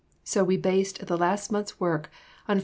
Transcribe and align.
So 0.23 0.43
we 0.43 0.57
based 0.57 1.05
the 1.05 1.15
last 1.15 1.51
month's 1.51 1.79
work 1.79 2.09
on 2.47 2.55
Phil. 2.57 2.59